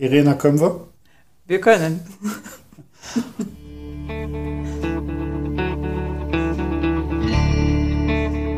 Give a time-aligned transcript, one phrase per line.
[0.00, 0.88] Irena, können wir?
[1.46, 2.00] Wir können.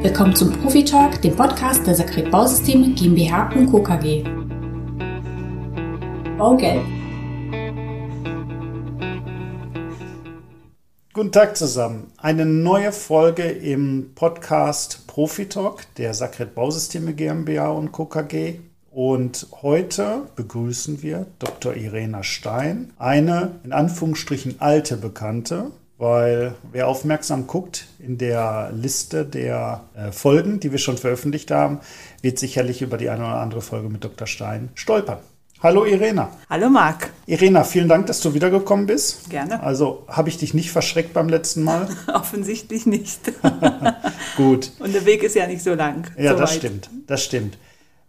[0.03, 3.83] Willkommen zum Profi Talk, dem Podcast der Sakret Bausysteme GmbH und Co.
[3.83, 4.23] KG.
[6.39, 6.83] Baugeld.
[11.13, 12.13] Guten Tag zusammen.
[12.19, 18.07] Eine neue Folge im Podcast Profi Talk der Sakret Bausysteme GmbH und Co.
[18.07, 18.61] KG.
[18.93, 21.75] Und heute begrüßen wir Dr.
[21.75, 29.85] Irena Stein, eine in Anführungsstrichen alte Bekannte, weil wer aufmerksam guckt in der Liste der
[29.95, 31.81] äh, Folgen, die wir schon veröffentlicht haben,
[32.21, 34.27] wird sicherlich über die eine oder andere Folge mit Dr.
[34.27, 35.21] Stein stolpern.
[35.63, 36.29] Hallo Irena.
[36.51, 37.13] Hallo Marc.
[37.25, 39.31] Irena, vielen Dank, dass du wiedergekommen bist.
[39.31, 39.63] Gerne.
[39.63, 41.89] Also habe ich dich nicht verschreckt beim letzten Mal?
[42.13, 43.33] Offensichtlich nicht.
[44.37, 44.73] Gut.
[44.81, 46.11] Und der Weg ist ja nicht so lang.
[46.19, 46.59] Ja, so das weit.
[46.59, 46.91] stimmt.
[47.07, 47.57] Das stimmt.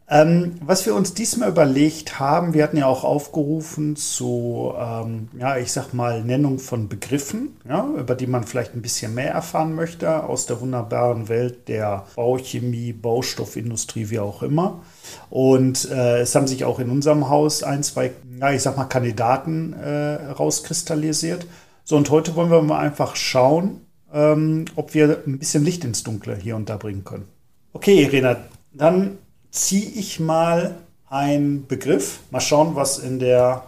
[0.09, 5.57] Ähm, was wir uns diesmal überlegt haben, wir hatten ja auch aufgerufen zu, ähm, ja,
[5.57, 9.75] ich sag mal, Nennung von Begriffen, ja, über die man vielleicht ein bisschen mehr erfahren
[9.75, 14.81] möchte aus der wunderbaren Welt der Bauchemie, Baustoffindustrie, wie auch immer.
[15.29, 18.85] Und äh, es haben sich auch in unserem Haus ein, zwei, ja, ich sag mal,
[18.85, 21.47] Kandidaten äh, rauskristallisiert.
[21.85, 23.81] So, und heute wollen wir mal einfach schauen,
[24.13, 27.25] ähm, ob wir ein bisschen Licht ins Dunkle hier und da bringen können.
[27.71, 28.35] Okay, Irena,
[28.73, 29.17] dann
[29.53, 30.75] ziehe ich mal
[31.09, 32.19] einen Begriff.
[32.31, 33.63] Mal schauen, was in der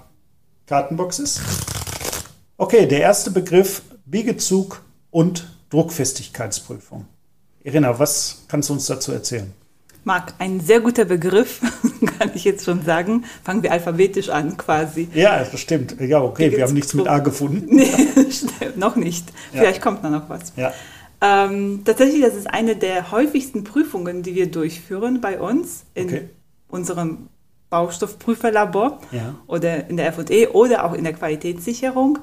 [0.65, 1.41] Kartenbox ist.
[2.57, 7.05] Okay, der erste Begriff Biegezug und Druckfestigkeitsprüfung.
[7.63, 9.53] Irina, was kannst du uns dazu erzählen?
[10.03, 11.61] Marc, ein sehr guter Begriff,
[12.19, 13.25] kann ich jetzt schon sagen.
[13.43, 15.07] Fangen wir alphabetisch an quasi.
[15.13, 15.99] Ja, das stimmt.
[15.99, 17.75] Ja, okay, wir haben nichts mit A gefunden.
[17.75, 17.89] Nee,
[18.75, 19.29] noch nicht.
[19.51, 19.61] Ja.
[19.61, 20.53] Vielleicht kommt da noch was.
[20.55, 20.73] Ja,
[21.25, 26.29] Ähm, tatsächlich, das ist eine der häufigsten Prüfungen, die wir durchführen bei uns in Okay.
[26.67, 27.29] unserem
[27.69, 29.35] Baustoffprüferlabor Ja.
[29.47, 32.19] oder in der F&E oder auch in der Qualitätssicherung.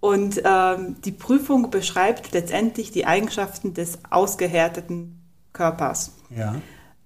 [0.00, 5.20] Und ähm, die Prüfung beschreibt letztendlich die Eigenschaften des ausgehärteten
[5.52, 6.12] Körpers.
[6.36, 6.56] ja,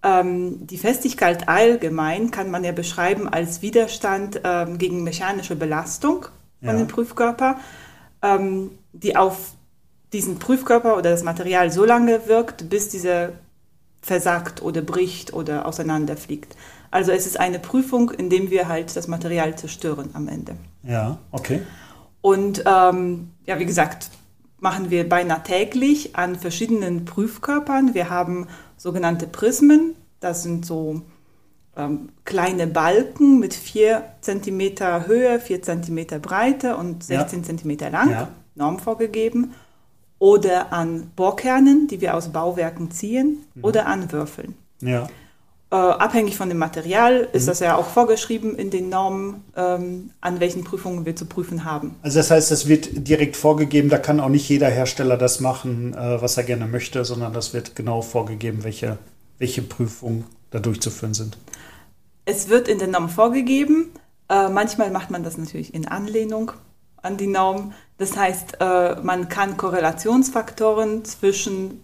[0.02, 6.26] Ähm, die Festigkeit allgemein kann man ja beschreiben als Widerstand ähm, gegen mechanische Belastung
[6.64, 6.78] von Ja.
[6.78, 7.58] dem Prüfkörper,
[8.22, 9.54] ähm, die auf
[10.12, 13.30] diesen Prüfkörper oder das Material so lange wirkt, bis dieser
[14.00, 16.56] versagt oder bricht oder auseinanderfliegt.
[16.90, 20.56] Also es ist eine Prüfung, in dem wir halt das Material zerstören am Ende.
[20.82, 21.62] ja, okay.
[22.20, 24.10] Und ähm, ja, wie gesagt,
[24.58, 27.94] machen wir beinahe täglich an verschiedenen Prüfkörpern.
[27.94, 29.94] Wir haben sogenannte Prismen.
[30.18, 31.02] Das sind so
[31.76, 38.28] ähm, kleine Balken mit 4 cm Höhe, 4 cm Breite und 16 cm lang, Ja.
[38.56, 39.54] Norm vorgegeben.
[40.18, 44.54] Oder an Bohrkernen, die wir aus Bauwerken ziehen, oder an Würfeln.
[44.80, 45.08] Ja,
[45.70, 50.40] Äh, abhängig von dem Material ist das ja auch vorgeschrieben in den Normen, ähm, an
[50.40, 51.94] welchen Prüfungen wir zu prüfen haben.
[52.02, 55.92] also das heißt, es wird direkt vorgegeben, da kann auch nicht jeder Hersteller das machen,
[55.92, 58.96] äh, was er gerne möchte, sondern das wird genau vorgegeben, welche,
[59.36, 61.36] welche Prüfungen da durchzuführen sind.
[62.24, 63.90] Es wird in der Norm vorgegeben.
[64.30, 66.52] Äh, manchmal macht man das natürlich in Anlehnung
[67.02, 67.72] an die Norm.
[67.98, 71.82] Das heißt, äh, man kann Korrelationsfaktoren zwischen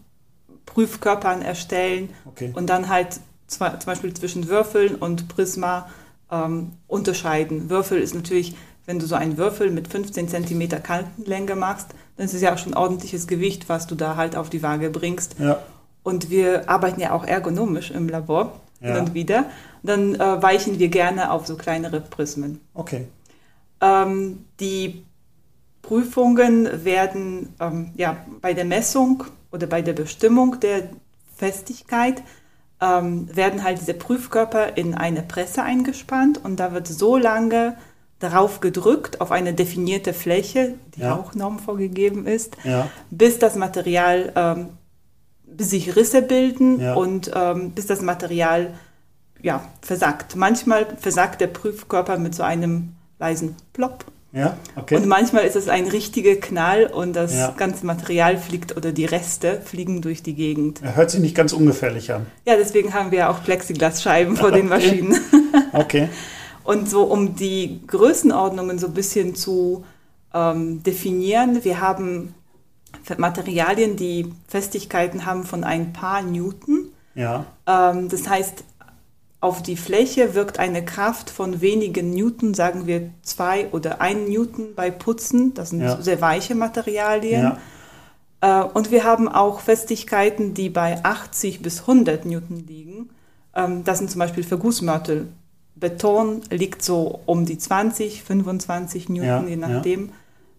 [0.67, 2.53] Prüfkörpern erstellen Okay.
[2.55, 5.89] und dann halt zum Beispiel zwischen Würfeln und Prisma
[6.31, 7.69] ähm, unterscheiden.
[7.71, 12.35] Würfel ist natürlich, wenn du so einen Würfel mit 15 cm Kantenlänge machst, dann ist
[12.35, 15.37] es ja auch schon ordentliches Gewicht, was du da halt auf die Waage bringst.
[15.39, 15.59] Ja,
[16.03, 18.89] Und wir arbeiten ja auch ergonomisch im Labor Ja.
[18.95, 19.45] hin und wieder.
[19.83, 22.61] Dann äh, weichen wir gerne auf so kleinere Prismen.
[22.75, 23.07] okay.
[23.85, 25.05] Ähm, die
[25.83, 30.89] Prüfungen werden ähm, ja, bei der Messung oder bei der Bestimmung der
[31.37, 32.23] Festigkeit
[32.81, 37.77] ähm, werden halt diese Prüfkörper in eine Presse eingespannt und da wird so lange
[38.19, 41.17] darauf gedrückt auf eine definierte Fläche, die Ja.
[41.17, 44.69] auch Norm vorgegeben ist, Ja, bis das Material, ähm,
[45.45, 46.95] bis sich Risse bilden Ja.
[46.95, 48.73] und ähm, bis das Material
[49.43, 50.37] ja, versagt.
[50.37, 54.05] Manchmal versagt der Prüfkörper mit so einem leisen Plop.
[54.33, 54.97] ja, okay.
[54.97, 57.51] Und manchmal ist es ein richtiger Knall und das Ja.
[57.57, 60.81] ganze Material fliegt oder die Reste fliegen durch die Gegend.
[60.83, 62.27] Hört sich nicht ganz ungefährlich an.
[62.47, 64.77] Ja, deswegen haben wir ja auch Plexiglasscheiben vor den Okay.
[65.03, 65.21] Maschinen.
[65.73, 66.09] Okay.
[66.65, 69.85] Und so, um die Größenordnungen so ein bisschen zu
[70.33, 72.35] ähm, definieren, wir haben
[73.19, 76.89] Materialien, die Festigkeiten haben von ein paar Newton.
[77.15, 78.65] Ja, Ähm, das heißt,
[79.45, 84.75] auf die Fläche wirkt eine Kraft von wenigen Newton, sagen wir zwei oder ein Newton
[84.75, 85.53] bei Putzen.
[85.53, 86.01] Das sind Ja.
[86.01, 87.43] sehr weiche Materialien.
[87.43, 87.59] ja,
[88.41, 93.11] Äh, und wir haben auch Festigkeiten, die bei 80 bis 100 Newton liegen.
[93.55, 95.29] Ähm, das sind zum Beispiel für Gussmörtel
[95.77, 100.11] Beton liegt so um die 20, 25 Newton, Ja, je nachdem.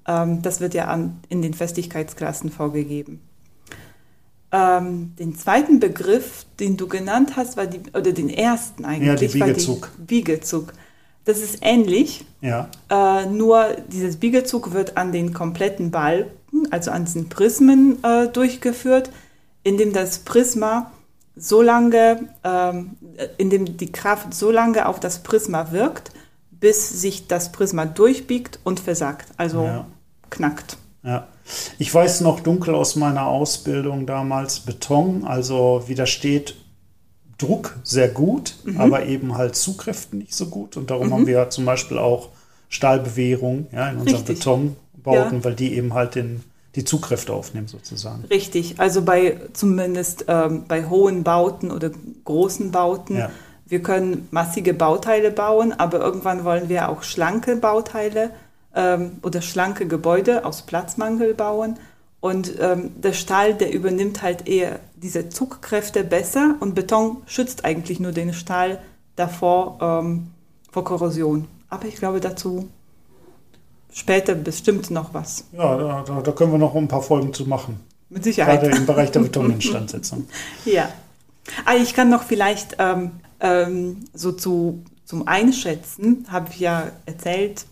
[0.07, 3.21] Ähm, das wird ja an, in den Festigkeitsklassen vorgegeben.
[4.51, 9.47] Ähm, den zweiten Begriff, den du genannt hast, war die, oder den ersten eigentlich, war
[9.47, 9.91] Biegezug.
[9.97, 10.73] die Biegezug.
[11.25, 17.05] Das ist ähnlich, Ja, äh, nur dieses Biegezug wird an den kompletten Balken, also an
[17.05, 19.09] diesen Prismen äh, durchgeführt,
[19.63, 20.91] indem das Prisma
[21.35, 22.91] so lange, ähm,
[23.37, 26.11] indem die Kraft so lange auf das Prisma wirkt,
[26.51, 29.87] bis sich das Prisma durchbiegt und versagt, also Ja.
[30.29, 30.77] knackt.
[31.05, 31.27] Ja.
[31.77, 36.55] Ich weiß noch dunkel aus meiner Ausbildung damals Beton, also widersteht
[37.37, 38.79] Druck sehr gut, Mhm.
[38.81, 40.77] aber eben halt Zugkräften nicht so gut.
[40.77, 42.29] Und darum haben wir zum Beispiel auch
[42.69, 44.37] Stahlbewehrung ja, in unseren Richtig.
[44.39, 45.43] Betonbauten, Ja.
[45.43, 46.43] weil die eben halt den,
[46.75, 48.23] die Zugkräfte aufnehmen sozusagen.
[48.29, 51.91] Richtig, also bei zumindest ähm, bei hohen Bauten oder
[52.23, 53.17] großen Bauten.
[53.17, 53.29] Ja.
[53.67, 58.29] Wir können massige Bauteile bauen, aber irgendwann wollen wir auch schlanke Bauteile
[58.75, 61.77] ähm, oder schlanke Gebäude aus Platzmangel bauen.
[62.19, 67.99] Und ähm, der Stahl, der übernimmt halt eher diese Zugkräfte besser und Beton schützt eigentlich
[67.99, 68.79] nur den Stahl
[69.15, 70.31] davor ähm,
[70.71, 71.47] vor Korrosion.
[71.69, 72.67] Aber ich glaube dazu
[73.93, 75.45] später bestimmt noch was.
[75.53, 77.79] Ja, da, da, können wir noch ein paar Folgen zu machen.
[78.09, 78.61] Mit Sicherheit.
[78.61, 80.27] Gerade im Bereich der Betoninstandsetzung.
[80.65, 80.89] Ja.
[81.63, 87.65] Ah, ich kann noch vielleicht ähm, ähm, so zu, zum Einschätzen, habe ich ja erzählt,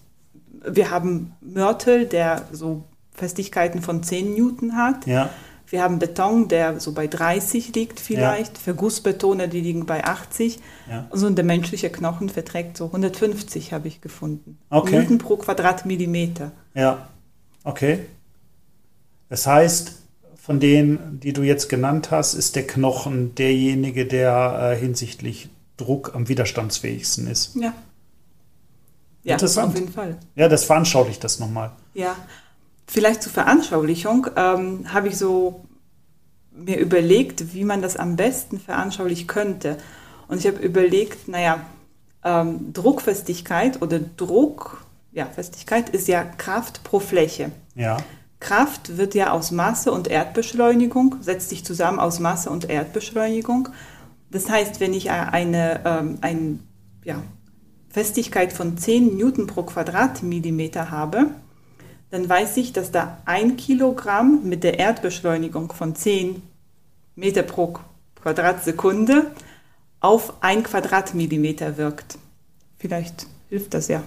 [0.67, 2.83] wir haben Mörtel, der so
[3.13, 5.05] Festigkeiten von 10 Newton hat.
[5.05, 5.29] Ja,
[5.67, 8.57] Wir haben Beton, der so bei 30 liegt vielleicht.
[8.57, 10.59] Vergussbetone, die liegen bei 80.
[10.89, 11.07] ja.
[11.09, 14.57] Und so der menschliche Knochen verträgt so 150, habe ich gefunden.
[14.69, 14.99] Okay.
[14.99, 16.51] Newton pro Quadratmillimeter.
[16.75, 17.07] Ja,
[17.63, 17.99] okay.
[19.29, 19.93] Das heißt,
[20.35, 26.13] von denen, die du jetzt genannt hast, ist der Knochen derjenige, der äh, hinsichtlich Druck
[26.13, 27.55] am widerstandsfähigsten ist.
[27.55, 27.73] Ja.
[29.23, 29.69] Ja, Interessant.
[29.69, 30.17] auf jeden Fall.
[30.35, 31.71] Ja, das veranschaulicht das nochmal.
[31.93, 32.15] Ja,
[32.87, 35.65] vielleicht zur Veranschaulichung ähm, habe ich so
[36.51, 39.77] mir überlegt, wie man das am besten veranschaulichen könnte.
[40.27, 41.61] Und ich habe überlegt, naja,
[42.23, 47.51] ähm, Druckfestigkeit oder Druck, ja, Festigkeit ist ja Kraft pro Fläche.
[47.75, 47.97] Ja,
[48.43, 53.69] Kraft wird ja aus Masse und Erdbeschleunigung, setzt sich zusammen aus Masse und Erdbeschleunigung.
[54.29, 56.59] Das heißt, wenn ich eine, ähm, ein,
[57.05, 57.23] ja,
[57.93, 61.27] Festigkeit von 10 Newton pro Quadratmillimeter habe,
[62.09, 66.41] dann weiß ich, dass da ein Kilogramm mit der Erdbeschleunigung von 10
[67.15, 67.75] Meter pro
[68.21, 69.27] Quadratsekunde
[69.99, 72.17] auf ein Quadratmillimeter wirkt.
[72.79, 74.01] Vielleicht hilft das ja.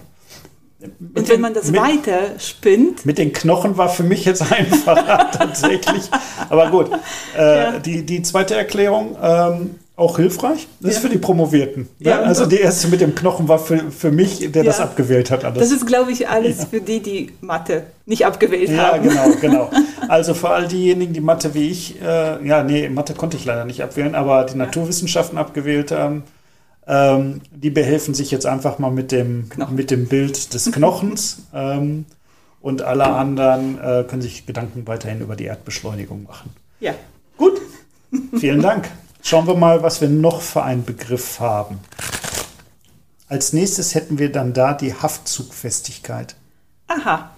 [1.15, 5.31] Und wenn man das mit, weiter spinnt, mit den Knochen war für mich jetzt einfacher
[5.33, 6.11] tatsächlich.
[6.51, 6.91] Aber gut,
[7.37, 7.79] äh, Ja.
[7.79, 10.69] die, die zweite Erklärung ähm, auch hilfreich.
[10.81, 11.03] Das ist Ja.
[11.03, 11.89] für die Promovierten.
[11.99, 12.11] Ne?
[12.11, 14.85] Ja, also so- die erste mit dem Knochen war für, für mich, der das Ja.
[14.85, 15.45] abgewählt hat.
[15.45, 15.59] Alles.
[15.59, 19.03] Das ist, glaube ich, alles für die, die Mathe nicht abgewählt Ja, haben.
[19.09, 19.71] genau, genau.
[20.09, 23.65] Also für all diejenigen, die Mathe wie ich, äh, ja, nee, Mathe konnte ich leider
[23.65, 26.23] nicht abwählen, aber die Naturwissenschaften abgewählt haben,
[26.87, 29.75] ähm, die behelfen sich jetzt einfach mal mit dem, Knochen.
[29.75, 32.05] mit dem Bild des Knochens ähm,
[32.61, 36.51] und alle anderen äh, können sich Gedanken weiterhin über die Erdbeschleunigung machen.
[36.81, 36.93] Ja.
[37.39, 37.61] Gut,
[38.39, 38.89] vielen Dank.
[39.29, 41.81] Schauen wir mal, was wir noch für einen Begriff haben.
[43.27, 46.37] Als nächstes hätten wir dann da die Haftzugfestigkeit.
[46.87, 47.33] Aha.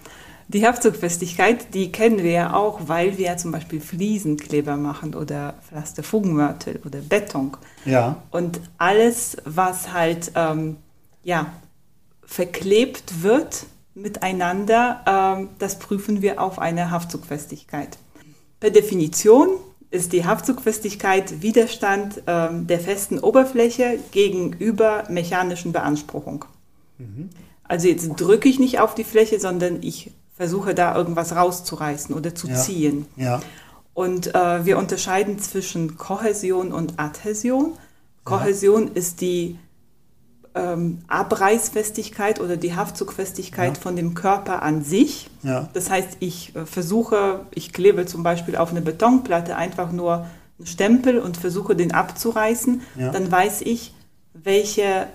[0.49, 6.79] Die Haftzugfestigkeit, die kennen wir ja auch, weil wir zum Beispiel Fliesenkleber machen oder Pflasterfugenmörtel
[6.85, 7.57] oder Beton.
[7.87, 10.77] Ja, Und alles, was halt ähm,
[11.25, 11.47] ja,
[12.23, 17.97] verklebt wird miteinander, ähm, das prüfen wir auf eine Haftzugfestigkeit.
[18.61, 19.49] Per Definition
[19.90, 26.45] ist die Haftzugfestigkeit Widerstand ähm, der festen Oberfläche gegenüber mechanischen Beanspruchung.
[27.64, 32.35] Also jetzt drücke ich nicht auf die Fläche, sondern ich versuche da irgendwas rauszureißen oder
[32.35, 32.54] zu Ja.
[32.57, 33.07] ziehen.
[33.16, 33.40] ja,
[33.95, 37.73] Und äh, wir unterscheiden zwischen Kohäsion und Adhäsion.
[38.25, 39.59] Kohäsion ist die
[40.59, 43.83] ähm, Abreißfestigkeit oder die Haftzugfestigkeit Ja.
[43.83, 45.29] von dem Körper an sich.
[45.43, 50.27] ja, Das heißt, ich äh, versuche, ich klebe zum Beispiel auf eine Betonplatte einfach nur
[50.59, 52.83] einen Stempel und versuche den abzureißen.
[52.99, 53.11] Ja.
[53.12, 53.95] Dann weiß ich,
[54.35, 55.07] welche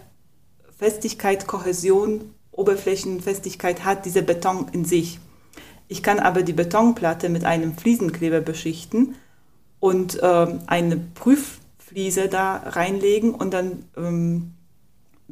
[0.77, 2.21] Festigkeit, Kohäsion,
[2.51, 5.19] Oberflächenfestigkeit hat dieser Beton in sich.
[5.88, 9.15] Ich kann aber die Betonplatte mit einem Fliesenkleber beschichten
[9.79, 14.52] und ähm, eine Prüffliese da reinlegen und dann ähm,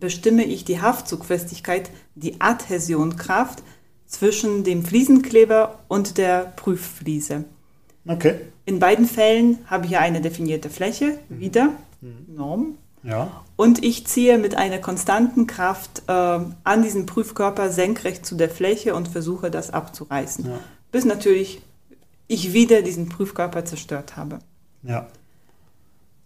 [0.01, 3.63] bestimme ich die Haftzugfestigkeit, die Adhäsionkraft
[4.05, 7.45] zwischen dem Fliesenkleber und der Prüffliese.
[8.05, 8.41] okay.
[8.65, 11.69] In beiden Fällen habe ich ja eine definierte Fläche, wieder,
[12.27, 12.77] Norm.
[13.03, 13.43] Ja.
[13.55, 18.93] Und ich ziehe mit einer konstanten Kraft äh, an diesen Prüfkörper senkrecht zu der Fläche
[18.93, 20.45] und versuche das abzureißen.
[20.45, 20.59] Ja.
[20.91, 21.61] Bis natürlich
[22.27, 24.39] ich wieder diesen Prüfkörper zerstört habe.
[24.83, 25.07] Ja.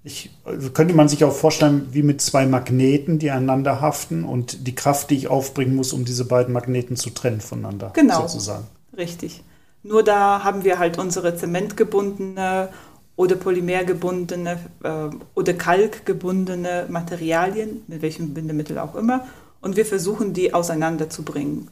[0.05, 4.67] Ich, also könnte man sich auch vorstellen, wie mit zwei Magneten, die aneinander haften und
[4.67, 7.91] die Kraft, die ich aufbringen muss, um diese beiden Magneten zu trennen voneinander.
[7.93, 8.21] Genau.
[8.21, 8.67] Sozusagen.
[8.95, 9.43] Richtig.
[9.81, 12.69] Nur da haben wir halt unsere zementgebundene
[13.15, 19.25] oder polymergebundene äh, oder kalkgebundene Materialien, mit welchem Bindemittel auch immer,
[19.61, 21.69] und wir versuchen die auseinanderzubringen.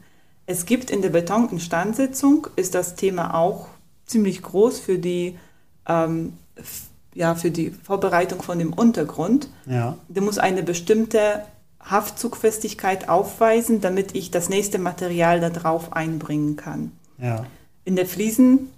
[0.48, 3.68] Es gibt in der Betoninstandsetzung, ist das Thema auch
[4.06, 5.38] ziemlich groß für die,
[5.88, 6.34] ähm,
[7.15, 9.50] ja, für die Vorbereitung von dem Untergrund.
[9.65, 9.98] Ja.
[10.08, 11.41] Der muss eine bestimmte
[11.79, 16.91] Haftzugfestigkeit aufweisen, damit ich das nächste Material darauf einbringen kann.
[17.17, 17.46] Ja.
[17.86, 18.70] In der Fliesen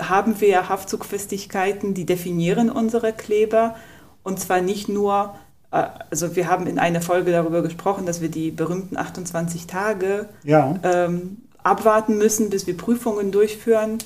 [0.00, 3.74] haben wir Haftzugfestigkeiten, die definieren unsere Kleber.
[4.22, 5.34] Und zwar nicht nur,
[5.70, 10.28] äh, also wir haben in einer Folge darüber gesprochen, dass wir die berühmten 28 Tage
[10.44, 10.76] Ja.
[10.82, 13.98] ähm, abwarten müssen, bis wir Prüfungen durchführen.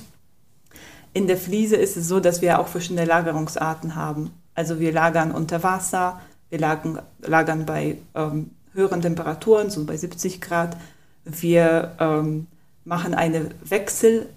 [1.13, 4.31] In der Fliese ist es so, dass wir auch verschiedene Lagerungsarten haben.
[4.53, 10.41] Also wir lagern unter Wasser, wir lagern, lagern bei ähm, höheren Temperaturen, so bei 70
[10.41, 10.77] Grad.
[11.25, 12.47] Wir ähm,
[12.85, 14.29] machen eine Wechsel,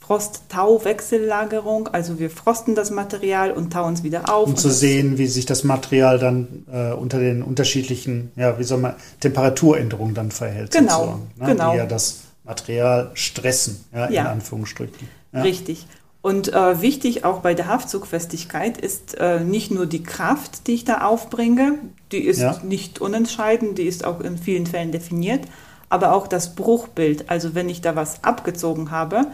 [0.00, 4.46] Frost-Tau-Wechsellagerung, also wir frosten das Material und tauen es wieder auf.
[4.46, 8.78] Um zu sehen, wie sich das Material dann äh, unter den unterschiedlichen, ja, wie soll
[8.78, 10.70] man, Temperaturänderungen dann verhält.
[10.70, 11.46] Genau, ne?
[11.46, 11.72] genau.
[11.72, 14.30] Die ja das Material stressen, ja, in Ja.
[14.30, 15.08] Anführungsstrichen.
[15.32, 15.42] Ja.
[15.42, 15.86] Richtig.
[16.26, 20.84] Und äh, wichtig auch bei der Haftzugfestigkeit ist äh, nicht nur die Kraft, die ich
[20.84, 21.78] da aufbringe,
[22.10, 22.58] die ist Ja.
[22.64, 25.42] nicht unentscheidend, die ist auch in vielen Fällen definiert,
[25.88, 27.30] aber auch das Bruchbild.
[27.30, 29.28] Also wenn ich da was abgezogen habe,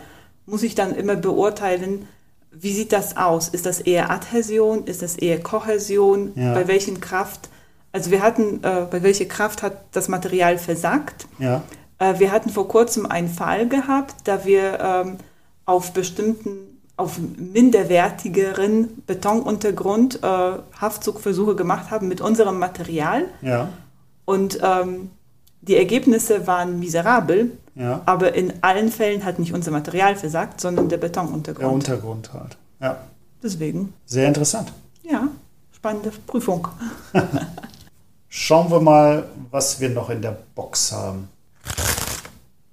[0.44, 2.06] muss ich dann immer beurteilen,
[2.50, 3.48] wie sieht das aus?
[3.48, 4.84] Ist das eher Adhäsion?
[4.84, 6.32] Ist das eher Kohäsion?
[6.34, 6.52] Ja.
[6.52, 7.48] Bei welchen Kraft?
[7.92, 11.26] Also wir hatten, äh, bei welcher Kraft hat das Material versagt?
[11.38, 11.62] Ja.
[11.98, 15.16] Äh, Wir hatten vor kurzem einen Fall gehabt, da wir ähm,
[15.64, 20.26] auf bestimmten, auf minderwertigeren Betonuntergrund äh,
[20.80, 23.24] Haftzugversuche gemacht haben mit unserem Material.
[23.40, 23.70] Ja.
[24.24, 25.10] Und ähm,
[25.62, 28.02] die Ergebnisse waren miserabel, Ja.
[28.06, 31.72] aber in allen Fällen hat nicht unser Material versagt, sondern der Der Betonuntergrund.
[31.72, 32.56] Untergrund halt.
[32.80, 32.98] Ja.
[33.42, 34.72] Deswegen, Sehr interessant.
[35.02, 35.28] ja,
[35.72, 36.68] spannende Prüfung.
[38.28, 41.28] Schauen wir mal, was wir noch in der Box haben.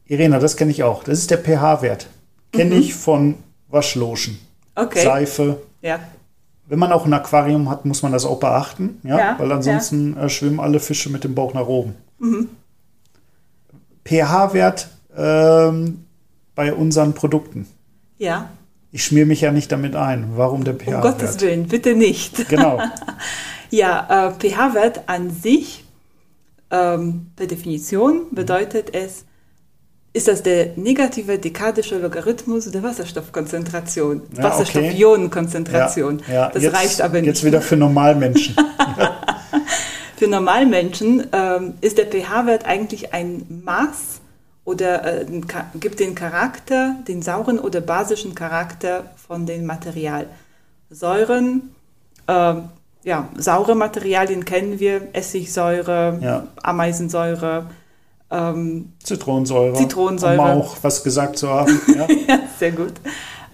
[0.07, 1.03] Irena, das kenne ich auch.
[1.03, 2.07] Das ist der pH-Wert.
[2.51, 3.35] Kenne ich von
[3.69, 4.83] Waschlotion, Mhm.
[4.83, 5.03] Okay.
[5.03, 5.61] Seife.
[5.81, 5.99] Ja,
[6.67, 10.15] Wenn man auch ein Aquarium hat, muss man das auch beachten, ja, Ja, weil ansonsten
[10.17, 11.95] äh, schwimmen alle Fische mit dem Bauch nach oben.
[14.05, 16.05] pH-Wert ähm,
[16.55, 17.67] bei unseren Produkten.
[18.17, 18.49] ja,
[18.91, 20.31] Ich schmier mich ja nicht damit ein.
[20.35, 21.41] Warum der um Gottes pH-Wert?
[21.41, 22.47] Willen, bitte nicht.
[22.49, 22.79] Genau.
[23.71, 25.83] Ja, äh, pH-Wert an sich,
[26.71, 29.25] ähm, per Definition bedeutet es,
[30.19, 36.21] ist das der negative dekadische Logarithmus der Wasserstoffkonzentration, Ja, Wasserstoffionenkonzentration.
[36.27, 36.49] Ja, ja.
[36.49, 37.27] Das jetzt, reicht aber nicht.
[37.27, 38.53] Jetzt wieder für Normalmenschen.
[40.17, 44.19] Für Normalmenschen ähm, ist der pH-Wert eigentlich ein Maß
[44.65, 45.25] oder äh,
[45.79, 50.25] gibt den Charakter, den sauren oder basischen Charakter von dem Material.
[50.89, 51.73] Säuren,
[52.27, 52.63] ähm,
[53.05, 56.19] ja, saure Materialien kennen wir, Essigsäure.
[56.61, 57.67] Ameisensäure,
[58.31, 59.73] ähm, Zitronensäure.
[59.75, 60.39] Zitronensäure.
[60.39, 61.79] Um auch was gesagt zu haben.
[61.95, 62.07] Ja.
[62.27, 62.93] ja, sehr gut.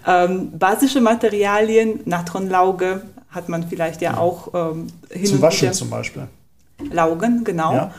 [0.06, 6.28] Ähm, basische Materialien, Natronlauge hat man vielleicht ja auch ähm, hin Zum Waschen zum Beispiel.
[6.90, 7.72] Laugen, genau.
[7.74, 7.94] Ja.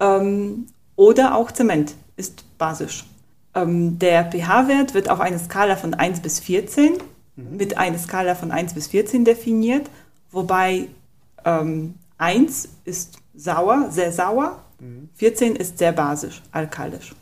[0.00, 0.66] Ähm,
[0.96, 3.04] oder auch Zement ist basisch.
[3.54, 6.94] Ähm, der pH-Wert wird auf einer Skala von 1 bis 14
[7.36, 7.56] Mhm.
[7.56, 9.88] mit einer Skala von 1 bis 14 definiert,
[10.32, 10.88] wobei
[11.44, 15.08] ähm, 1 ist sauer, sehr sauer, Mhm.
[15.14, 17.14] 14 ist sehr basisch, alkalisch.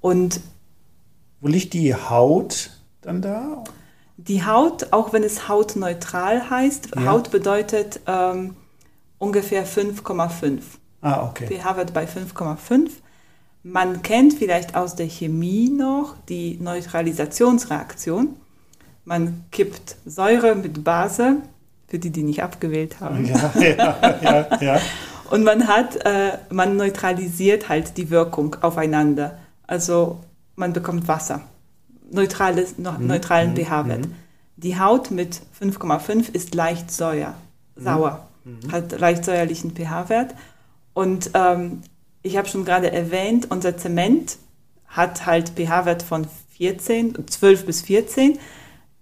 [0.00, 0.40] Und
[1.40, 3.64] Wo liegt die Haut dann da?
[4.16, 7.06] Die Haut, auch wenn es hautneutral heißt, Ja.
[7.06, 8.54] Haut bedeutet ähm,
[9.18, 10.60] ungefähr 5,5.
[11.00, 11.46] Ah, okay.
[11.46, 12.90] pH-Wert bei 5,5.
[13.64, 18.36] Man kennt vielleicht aus der Chemie noch die Neutralisationsreaktion.
[19.04, 21.36] Man kippt Säure mit Base,
[21.88, 23.24] für die, die nicht abgewählt haben.
[23.26, 24.80] Ja, ja, ja, ja.
[25.32, 29.38] Und man hat, äh, man neutralisiert halt die Wirkung aufeinander.
[29.66, 30.20] Also
[30.56, 31.40] man bekommt Wasser.
[32.10, 34.08] Neutrales, no, neutralen pH-Wert.
[34.56, 37.34] Die Haut mit 5,5 ist leicht säuer,
[37.76, 38.28] sauer,
[38.70, 40.34] hat leicht säuerlichen pH-Wert.
[40.92, 41.80] Und ähm,
[42.22, 44.36] ich habe schon gerade erwähnt, unser Zement
[44.86, 46.26] hat halt pH-Wert von
[46.58, 48.38] 14, 12 bis 14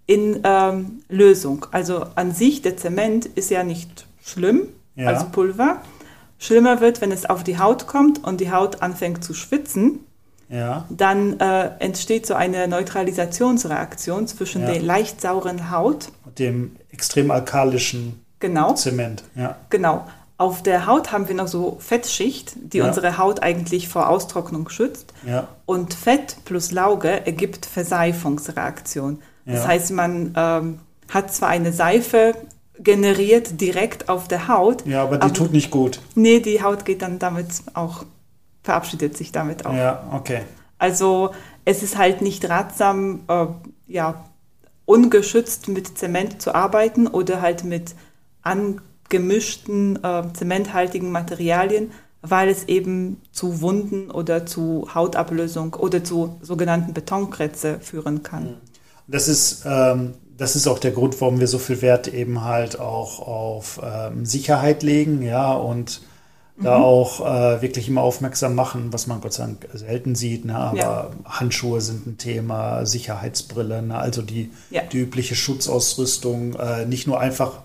[0.07, 1.65] in ähm, Lösung.
[1.71, 5.07] Also an sich, der Zement ist ja nicht schlimm, Ja.
[5.09, 5.81] als Pulver.
[6.43, 9.99] Schlimmer wird, wenn es auf die Haut kommt und die Haut anfängt zu schwitzen.
[10.49, 10.85] Ja.
[10.89, 14.71] Dann äh, entsteht so eine Neutralisationsreaktion zwischen Ja.
[14.71, 16.09] der leicht sauren Haut.
[16.25, 18.73] Mit dem extrem alkalischen Genau.
[18.73, 19.23] Zement.
[19.35, 19.55] Ja.
[19.69, 20.07] Genau.
[20.39, 22.87] Auf der Haut haben wir noch so Fettschicht, die Ja.
[22.87, 25.13] unsere Haut eigentlich vor Austrocknung schützt.
[25.25, 25.47] Ja.
[25.67, 29.19] Und Fett plus Lauge ergibt Verseifungsreaktion.
[29.45, 29.67] Das Ja.
[29.67, 30.79] heißt, man ähm,
[31.09, 32.33] hat zwar eine Seife
[32.83, 35.99] generiert direkt auf der Haut, Ja, aber die tut nicht gut.
[36.15, 38.05] nee, die Haut geht dann damit auch,
[38.63, 39.73] verabschiedet sich damit auch.
[39.73, 40.41] Ja, okay.
[40.77, 41.31] Also
[41.65, 43.45] es ist halt nicht ratsam, äh,
[43.87, 44.25] ja,
[44.85, 47.93] ungeschützt mit Zement zu arbeiten oder halt mit
[48.41, 56.93] angemischten, äh, zementhaltigen Materialien, weil es eben zu Wunden oder zu Hautablösung oder zu sogenannten
[56.93, 58.57] Betonkrätze führen kann.
[59.07, 62.79] Das ist, ähm, das ist auch der Grund, warum wir so viel Wert eben halt
[62.79, 66.01] auch auf ähm, Sicherheit legen, ja, und
[66.57, 66.83] da Mhm.
[66.83, 70.55] auch äh, wirklich immer aufmerksam machen, was man Gott sei Dank selten sieht, ne?
[70.55, 71.09] aber Ja.
[71.25, 73.97] Handschuhe sind ein Thema, Sicherheitsbrille, ne?
[73.97, 74.81] also die, Ja.
[74.91, 77.59] die übliche Schutzausrüstung, äh, nicht nur einfach,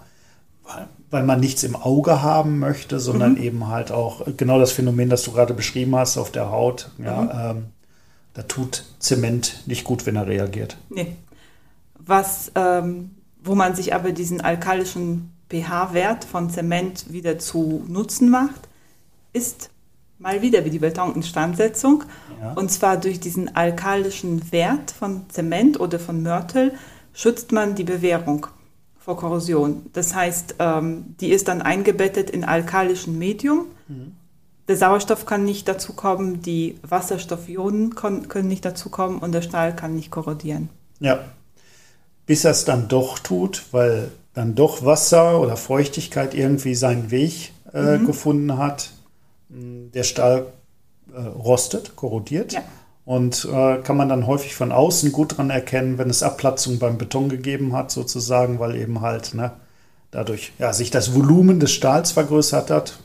[0.64, 3.42] weil- weil man nichts im Auge haben möchte, sondern Mhm.
[3.42, 7.04] eben halt auch genau das Phänomen, das du gerade beschrieben hast auf der Haut, Mhm.
[7.04, 7.64] ja, ähm,
[8.34, 10.76] da tut Zement nicht gut, wenn er reagiert.
[10.90, 11.16] Nee.
[12.06, 13.10] Was, ähm,
[13.42, 18.68] wo man sich aber diesen alkalischen pH-Wert von Zement wieder zu Nutzen macht,
[19.32, 19.70] ist
[20.18, 22.04] mal wieder wie die Betoninstandsetzung.
[22.40, 22.52] Ja.
[22.54, 26.72] Und zwar durch diesen alkalischen Wert von Zement oder von Mörtel
[27.12, 28.46] schützt man die Bewährung
[28.98, 29.86] vor Korrosion.
[29.92, 33.66] Das heißt, ähm, die ist dann eingebettet in alkalischen Medium.
[34.68, 40.10] Der Sauerstoff kann nicht dazukommen, die Wasserstoffionen können nicht dazukommen und der Stahl kann nicht
[40.10, 40.70] korrodieren.
[40.98, 41.20] Ja.
[42.26, 47.52] Bis er es dann doch tut, weil dann doch Wasser oder Feuchtigkeit irgendwie seinen Weg
[47.72, 48.06] äh, Mhm.
[48.06, 48.90] gefunden hat.
[49.48, 50.46] Der Stahl
[51.14, 52.52] äh, rostet, korrodiert.
[52.52, 52.62] Ja.
[53.04, 56.98] Und äh, kann man dann häufig von außen gut dran erkennen, wenn es Abplatzung beim
[56.98, 59.52] Beton gegeben hat, sozusagen, weil eben halt ne,
[60.10, 62.98] dadurch ja, sich das Volumen des Stahls vergrößert hat.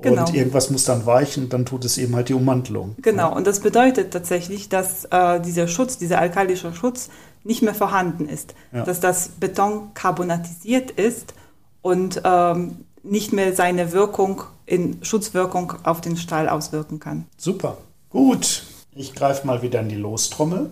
[0.00, 0.26] Genau.
[0.26, 2.94] Und irgendwas muss dann weichen, dann tut es eben halt die Ummantelung.
[3.02, 7.10] Genau, und das bedeutet tatsächlich, dass äh, dieser Schutz, dieser alkalische Schutz
[7.42, 8.54] nicht mehr vorhanden ist.
[8.72, 8.84] Ja.
[8.84, 11.34] Dass das Beton carbonatisiert ist
[11.82, 17.26] und ähm, nicht mehr seine Wirkung in Schutzwirkung auf den Stahl auswirken kann.
[17.36, 17.78] Super.
[18.10, 18.64] Gut.
[18.94, 20.70] Ich greife mal wieder in die Lostrommel.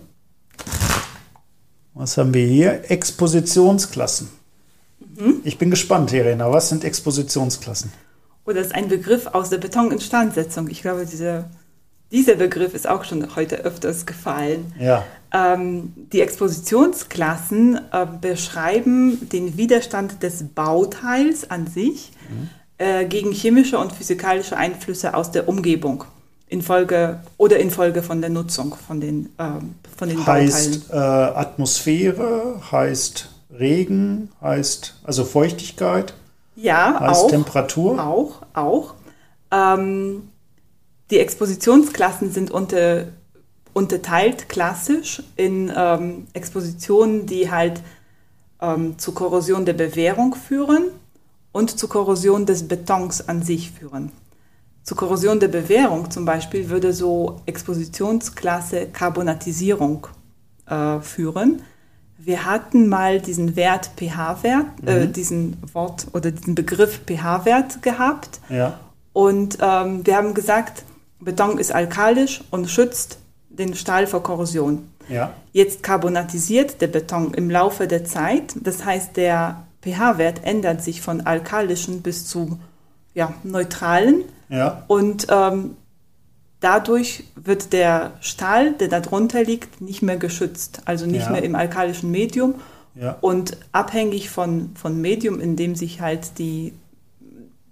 [1.93, 2.91] Was haben wir hier?
[2.91, 4.29] Expositionsklassen.
[5.43, 6.51] Ich bin gespannt, Helena.
[6.51, 7.91] Was sind Expositionsklassen?
[8.47, 10.69] Oder ist ein Begriff aus der Betoninstandsetzung.
[10.69, 11.45] Ich glaube, diese,
[12.11, 14.73] dieser Begriff ist auch schon heute öfters gefallen.
[14.79, 22.13] Ja, Ähm, die Expositionsklassen äh, beschreiben den Widerstand des Bauteils an sich
[22.77, 26.05] äh, gegen chemische und physikalische Einflüsse aus der Umgebung
[26.47, 30.47] infolge oder infolge von der Nutzung von den, ähm, von den Bauteilen.
[30.47, 36.13] heißt äh, Atmosphäre, heißt Regen, heißt also Feuchtigkeit,
[36.57, 37.29] Ja, heißt auch.
[37.29, 38.03] Temperatur.
[38.03, 38.95] Auch, auch.
[39.51, 40.29] Ähm,
[41.11, 43.05] die Expositionsklassen sind unter,
[43.73, 47.81] unterteilt klassisch in ähm, Expositionen, die halt
[48.59, 50.87] ähm, zu Korrosion der Bewährung führen
[51.51, 54.11] und zu Korrosion des Betons an sich führen.
[54.83, 60.07] Zu Korrosion der Bewährung zum Beispiel würde so Expositionsklasse Carbonatisierung
[60.65, 61.61] äh, führen.
[62.17, 68.39] Wir hatten mal diesen Wert pH-Wert, äh, diesen Wort oder diesen Begriff pH-Wert gehabt.
[68.49, 68.79] Ja,
[69.13, 70.83] Und ähm, wir haben gesagt,
[71.19, 74.87] Beton ist alkalisch und schützt den Stahl vor Korrosion.
[75.09, 78.55] ja, Jetzt carbonatisiert der Beton im Laufe der Zeit.
[78.61, 82.59] Das heißt, der pH-Wert ändert sich von alkalischen bis zu
[83.13, 84.23] ja, neutralen.
[84.49, 85.75] ja, Und ähm,
[86.59, 90.81] dadurch wird der Stahl, der darunter liegt, nicht mehr geschützt.
[90.85, 91.31] Also nicht Ja.
[91.31, 92.55] mehr im alkalischen Medium.
[92.95, 96.73] ja, Und abhängig von, von Medium, in dem sich halt die,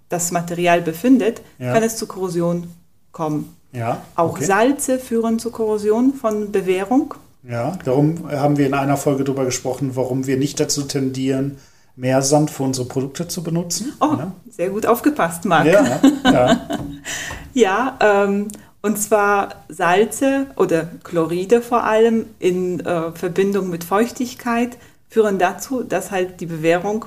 [0.09, 1.73] das Material befindet, Ja.
[1.73, 2.67] kann es zu Korrosion
[3.11, 3.55] kommen.
[3.71, 4.01] ja.
[4.15, 4.45] Auch okay.
[4.45, 7.15] Salze führen zu Korrosion von Bewährung.
[7.47, 11.57] Ja, darum haben wir in einer Folge darüber gesprochen, warum wir nicht dazu tendieren,
[11.95, 13.93] mehr Sand für unsere Produkte zu benutzen.
[14.01, 14.31] Oh, ne?
[14.49, 15.65] sehr gut aufgepasst, Marc.
[15.65, 16.59] Ja, ja,
[17.53, 18.47] Ja, ähm,
[18.85, 24.77] und zwar Salze oder Chloride vor allem in äh, Verbindung mit Feuchtigkeit
[25.09, 27.05] führen dazu, dass halt die Bewährung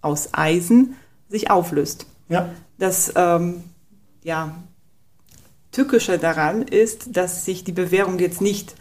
[0.00, 0.96] aus Eisen
[1.28, 2.06] sich auflöst.
[2.28, 3.62] ja, Das ähm,
[4.24, 4.56] ja,
[5.70, 8.74] Tückische daran ist, dass sich die Bewährung jetzt nicht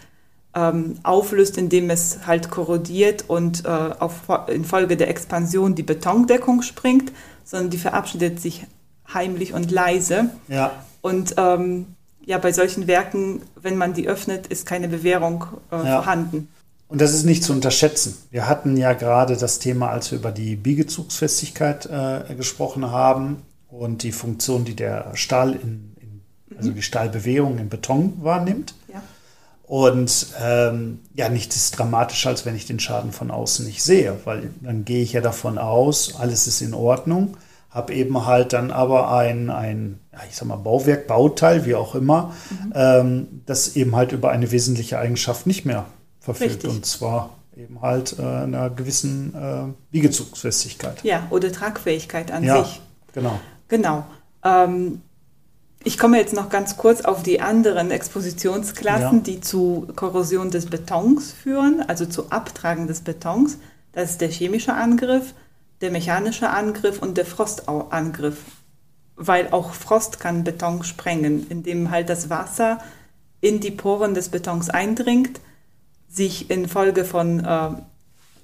[0.55, 7.11] ähm, auflöst, indem es halt korrodiert und äh, auf, infolge der Expansion die Betondeckung springt,
[7.43, 8.65] sondern die verabschiedet sich
[9.13, 10.31] heimlich und leise.
[10.47, 10.71] Ja.
[11.03, 11.93] Und ähm,
[12.27, 16.01] ja, bei solchen Werken, wenn man die öffnet, ist keine Bewährung äh, Ja.
[16.01, 16.49] vorhanden.
[16.89, 18.17] Und das ist nicht zu unterschätzen.
[18.31, 24.03] Wir hatten ja gerade das Thema, als wir über die Biegezugsfestigkeit äh, gesprochen haben und
[24.03, 26.21] die Funktion, die der Stahl in, in
[26.57, 28.73] also die Stahlbewegung in Beton wahrnimmt.
[28.93, 29.01] Ja.
[29.63, 34.17] Und ähm, ja, nichts ist dramatischer, als wenn ich den Schaden von außen nicht sehe,
[34.25, 37.35] weil dann gehe ich ja davon aus, alles ist in Ordnung,
[37.77, 42.33] habe eben halt dann aber ein, ein ich sag mal, Bauwerk, Bauteil, wie auch immer,
[42.73, 45.85] ähm, das eben halt über eine wesentliche Eigenschaft nicht mehr
[46.19, 46.51] verfügt.
[46.55, 46.69] Richtig.
[46.71, 51.03] Und zwar eben halt äh, einer gewissen äh, Biegezugsfestigkeit.
[51.03, 52.81] ja, oder Tragfähigkeit an Ja, sich.
[53.13, 53.39] genau.
[53.67, 54.05] Genau.
[54.43, 55.01] Ähm,
[55.83, 59.23] ich komme jetzt noch ganz kurz auf die anderen Expositionsklassen, Ja.
[59.23, 63.57] die zu Korrosion des Betons führen, also zu Abtragen des Betons.
[63.93, 65.33] Das ist der chemische Angriff,
[65.81, 68.37] der mechanische Angriff und der Frostangriff.
[69.15, 72.79] Weil auch Frost kann Beton sprengen, indem halt das Wasser
[73.41, 75.39] in die Poren des Betons eindringt,
[76.09, 77.69] sich infolge von äh,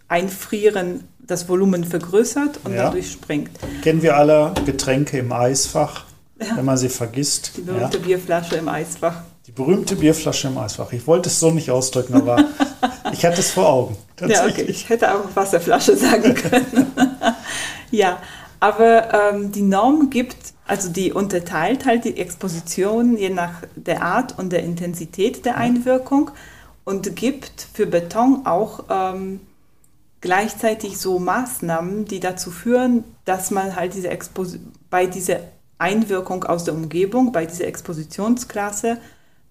[0.08, 2.84] Einfrieren das Volumen vergrößert und Ja.
[2.84, 3.52] dadurch springt.
[3.82, 7.54] Kennen wir alle Getränke im Eisfach, wenn man sie vergisst.
[7.58, 7.74] Die ja.
[7.74, 9.24] berühmte Bierflasche im Eisfach.
[9.48, 10.92] Die berühmte Bierflasche im Eisfach.
[10.92, 12.46] Ich wollte es so nicht ausdrücken, aber
[13.14, 13.98] ich hatte es vor Augen.
[14.28, 14.66] Ja, okay.
[14.68, 16.92] Ich hätte auch Wasserflasche sagen können.
[17.94, 18.20] ja,
[18.60, 24.40] aber ähm, die Norm gibt, also die unterteilt halt die Exposition je nach der Art
[24.40, 26.32] und der Intensität der Einwirkung
[26.86, 29.42] und gibt für Beton auch ähm,
[30.22, 34.58] gleichzeitig so Maßnahmen, die dazu führen, dass man halt diese Expos
[34.90, 35.42] bei dieser
[35.78, 38.98] Einwirkung aus der Umgebung, bei dieser Expositionsklasse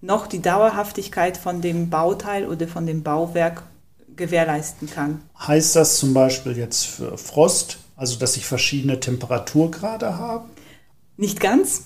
[0.01, 3.63] noch die Dauerhaftigkeit von dem Bauteil oder von dem Bauwerk
[4.15, 5.21] gewährleisten kann.
[5.39, 10.45] Heißt das zum Beispiel jetzt für Frost, also dass ich verschiedene Temperaturgrade habe?
[11.17, 11.85] Nicht ganz.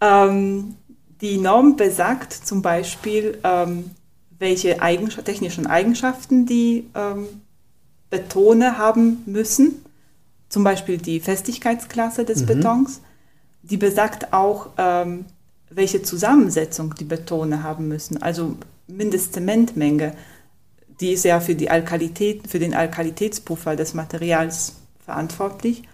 [0.00, 0.76] Ähm,
[1.20, 3.90] die Norm besagt zum Beispiel, ähm,
[4.38, 7.26] welche Eigenscha technischen Eigenschaften die ähm,
[8.10, 9.84] Betone haben müssen.
[10.48, 13.00] Zum Beispiel die Festigkeitsklasse des Betons.
[13.62, 15.26] Die besagt auch, ähm,
[15.68, 18.22] welche Zusammensetzung die Betone haben müssen.
[18.22, 20.14] Also Mindestzementmenge.
[21.00, 24.77] Die ist ja für, die Alkalität, für den Alkalitätspuffer des Materials
[25.08, 25.84] verantwortlich.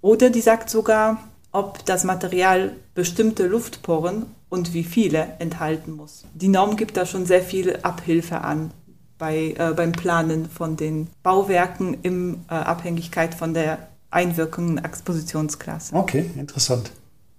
[0.00, 1.18] Oder die sagt sogar,
[1.50, 6.24] ob das Material bestimmte Luftporen und wie viele enthalten muss.
[6.34, 8.70] Die Norm gibt da schon sehr viel Abhilfe an
[9.18, 15.94] bei, äh, beim Planen von den Bauwerken in äh, Abhängigkeit von der einwirkenden Expositionsklasse.
[15.94, 16.92] Okay, interessant.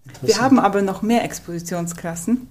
[0.05, 0.27] interessant.
[0.27, 2.47] Wir haben aber noch mehr Expositionsklassen.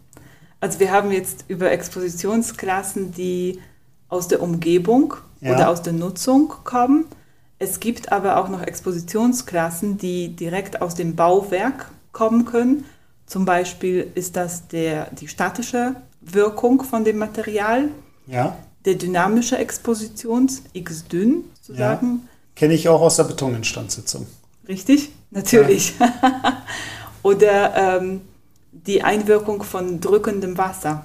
[0.60, 3.60] Also wir haben jetzt über Expositionsklassen, die
[4.08, 5.54] aus der Umgebung Ja.
[5.54, 7.04] oder aus der Nutzung kommen.
[7.62, 12.86] Es gibt aber auch noch Expositionsklassen, die direkt aus dem Bauwerk kommen können.
[13.26, 17.88] Zum Beispiel ist das der, die statische Wirkung von dem Material,
[18.26, 24.26] ja, der dynamische Expositions, x-dünn sozusagen, kenne ich auch aus der Betoninstandssitzung.
[24.66, 25.10] Richtig?
[25.30, 25.92] Natürlich.
[27.22, 28.22] Oder ähm,
[28.72, 31.04] die Einwirkung von drückendem Wasser,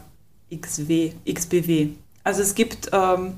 [0.56, 1.90] XW, XBW.
[2.24, 3.34] Also es gibt ähm,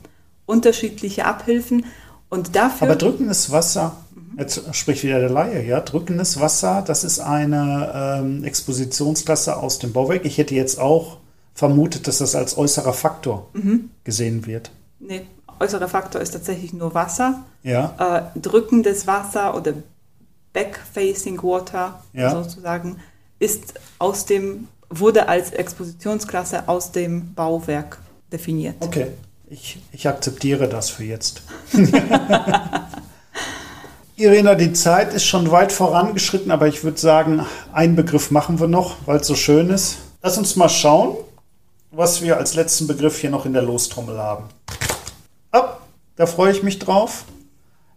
[0.46, 1.86] unterschiedliche Abhilfen
[2.30, 2.88] und dafür.
[2.88, 3.96] Aber drückendes Wasser,
[4.38, 9.94] jetzt spricht wieder der Laie, ja, drückendes Wasser, das ist eine ähm, Expositionsklasse aus dem
[9.94, 10.26] Bauwerk.
[10.26, 11.18] Ich hätte jetzt auch
[11.54, 13.48] vermutet, dass das als äußerer Faktor
[14.04, 14.72] gesehen wird.
[15.00, 15.22] nee,
[15.60, 17.44] äußerer Faktor ist tatsächlich nur Wasser.
[17.64, 19.74] Ja, Äh, drückendes Wasser oder
[20.54, 22.30] back-facing water Ja.
[22.32, 22.98] sozusagen
[23.40, 28.00] ist aus dem, wurde als Expositionsklasse aus dem Bauwerk
[28.32, 28.76] definiert.
[28.82, 29.08] okay.
[29.50, 31.42] Ich, ich akzeptiere das für jetzt.
[34.18, 38.68] Irina, die Zeit ist schon weit vorangeschritten, aber ich würde sagen, einen Begriff machen wir
[38.68, 40.00] noch, weil es so schön ist.
[40.22, 41.16] Lass uns mal schauen,
[41.92, 44.46] was wir als letzten Begriff hier noch in der Lostrommel haben.
[45.52, 47.24] Ab, da freue ich mich drauf.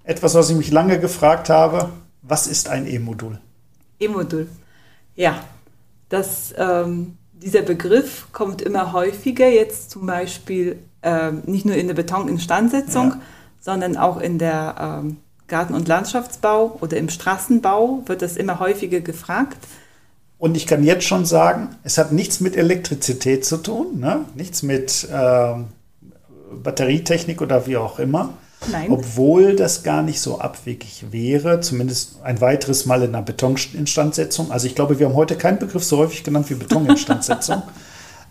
[0.05, 1.91] Etwas, was ich mich lange gefragt habe.
[2.23, 3.41] Was ist ein E-Modul?
[3.99, 4.47] E-Modul.
[5.17, 5.43] Ja,
[6.11, 11.95] das, ähm, dieser Begriff kommt immer häufiger, jetzt zum Beispiel ähm, nicht nur in der
[11.95, 13.21] Betoninstandsetzung, Ja.
[13.61, 15.17] sondern auch in der ähm,
[15.49, 19.57] Garten- und Landschaftsbau oder im Straßenbau wird das immer häufiger gefragt.
[20.39, 24.25] Und ich kann jetzt schon sagen, es hat nichts mit Elektrizität zu tun, ne?
[24.35, 25.67] nichts mit ähm,
[26.63, 28.31] Batterietechnik oder wie auch immer.
[28.71, 28.91] Nein.
[28.91, 34.51] Obwohl das gar nicht so abwegig wäre, zumindest ein weiteres Mal in einer Betoninstandsetzung.
[34.51, 37.63] Also ich glaube, wir haben heute keinen Begriff so häufig genannt wie Betoninstandsetzung.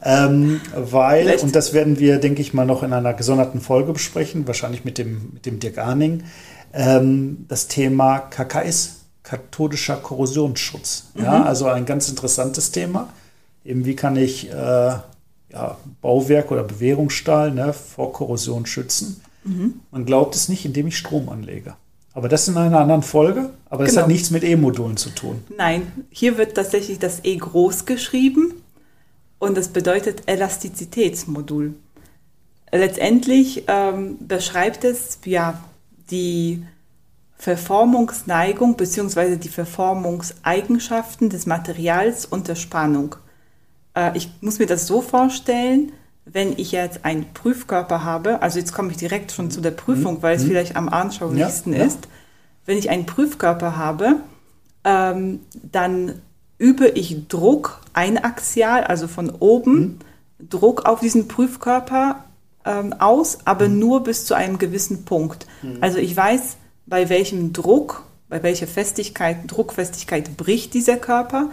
[0.03, 1.43] Ähm, weil, Vielleicht.
[1.43, 4.97] und das werden wir, denke ich mal, noch in einer gesonderten Folge besprechen, wahrscheinlich mit
[4.97, 6.23] dem, mit dem Dirk Arning,
[6.73, 11.07] ähm, das Thema KKS, kathodischer Korrosionsschutz.
[11.15, 13.09] Ja, also ein ganz interessantes Thema.
[13.65, 19.21] Eben wie kann ich äh, ja, Bauwerk oder Bewährungsstahl ne, vor Korrosion schützen?
[19.91, 21.73] Man glaubt es nicht, indem ich Strom anlege.
[22.13, 23.49] Aber das in einer anderen Folge.
[23.69, 24.03] Aber das Genau.
[24.03, 25.43] hat nichts mit E-Modulen zu tun.
[25.57, 28.53] Nein, hier wird tatsächlich das E groß geschrieben
[29.39, 31.73] und das bedeutet Elastizitätsmodul.
[32.71, 35.59] Letztendlich ähm, beschreibt es ja
[36.11, 36.63] die
[37.37, 39.37] Verformungsneigung bzw.
[39.37, 43.15] die Verformungseigenschaften des Materials unter Spannung.
[43.95, 45.93] Äh, ich muss mir das so vorstellen,
[46.25, 50.21] wenn ich jetzt einen Prüfkörper habe, also jetzt komme ich direkt schon zu der Prüfung,
[50.21, 51.85] weil es vielleicht am anschaulichsten Ja, ja.
[51.85, 52.07] ist.
[52.65, 54.17] Wenn ich einen Prüfkörper habe,
[54.83, 56.21] ähm, dann
[56.59, 59.99] übe ich Druck einaxial, also von oben,
[60.37, 62.23] Druck auf diesen Prüfkörper
[62.65, 65.47] ähm, aus, aber nur bis zu einem gewissen Punkt.
[65.81, 71.49] Also ich weiß, bei welchem Druck, bei welcher Festigkeit, Druckfestigkeit bricht dieser Körper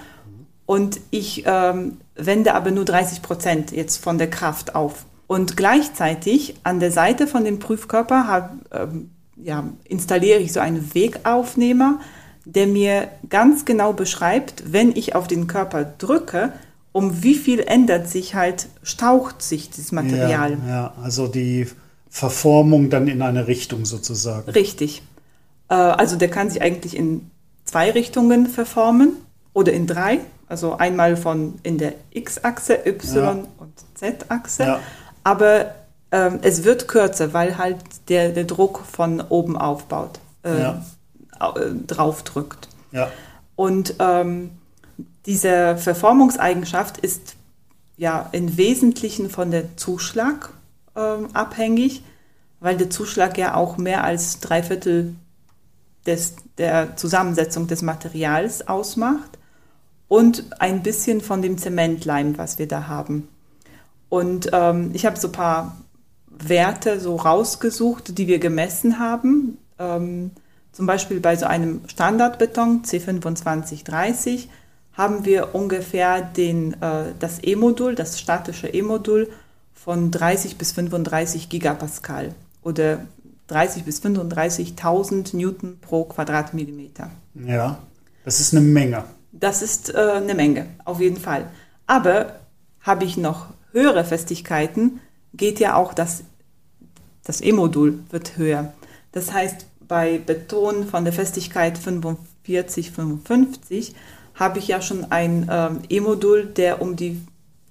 [0.66, 5.06] und ich ähm, wende aber nur 30 Prozent jetzt von der Kraft auf.
[5.28, 10.94] Und gleichzeitig an der Seite von dem Prüfkörper hab, ähm, ja, installiere ich so einen
[10.94, 12.00] Wegaufnehmer,
[12.46, 16.52] der mir ganz genau beschreibt, wenn ich auf den Körper drücke,
[16.92, 20.52] um wie viel ändert sich halt, staucht sich das Material.
[20.66, 21.66] Ja, ja, also die
[22.08, 24.50] Verformung dann in eine Richtung sozusagen.
[24.52, 25.02] Richtig.
[25.68, 27.30] Äh, also der kann sich eigentlich in
[27.64, 29.12] zwei Richtungen verformen
[29.52, 30.20] oder in drei.
[30.48, 33.30] Also einmal von in der X-Achse, Y- Ja.
[33.58, 34.62] und Z-Achse.
[34.62, 34.80] Ja.
[35.24, 35.74] Aber
[36.12, 37.78] ähm, es wird kürzer, weil halt
[38.08, 40.86] der, der Druck von oben aufbaut, äh, Ja.
[41.40, 42.68] Äh, draufdrückt.
[42.92, 43.10] Ja,
[43.56, 44.50] Und ähm,
[45.26, 47.36] diese Verformungseigenschaft ist
[47.96, 50.50] ja im Wesentlichen von der Zuschlag
[50.94, 52.02] ähm, abhängig,
[52.60, 55.14] weil der Zuschlag ja auch mehr als drei Viertel
[56.06, 59.38] des, der Zusammensetzung des Materials ausmacht
[60.08, 63.28] und ein bisschen von dem Zementleim, was wir da haben.
[64.08, 65.76] Und ähm, ich habe so ein paar
[66.28, 69.58] Werte so rausgesucht, die wir gemessen haben.
[69.78, 70.30] Ähm,
[70.76, 74.48] zum Beispiel bei so einem Standardbeton C2530
[74.92, 79.30] haben wir ungefähr den, äh, das E-Modul, das statische E-Modul
[79.72, 83.06] von 30 bis 35 Gigapascal oder
[83.46, 87.10] 30 bis 35.000 Newton pro Quadratmillimeter.
[87.34, 87.78] ja.
[88.24, 89.04] Das ist eine Menge.
[89.30, 91.46] Das ist äh, eine Menge, auf jeden Fall.
[91.86, 92.40] Aber
[92.80, 95.00] habe ich noch höhere Festigkeiten,
[95.32, 96.24] geht ja auch das,
[97.22, 98.74] das E-Modul wird höher.
[99.12, 103.94] Das heißt, bei Beton von der Festigkeit 45, 55
[104.34, 107.20] habe ich ja schon ein ähm, E-Modul, der um die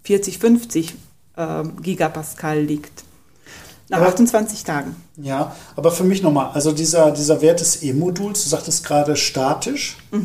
[0.04, 0.96] 40, 50
[1.38, 3.04] ähm, Gigapascal liegt.
[3.90, 4.96] Nach Aber- 28 Tagen.
[5.18, 9.98] Ja, aber für mich nochmal, also dieser, dieser Wert des E-Moduls, du sagtest gerade statisch.
[10.12, 10.18] Äh,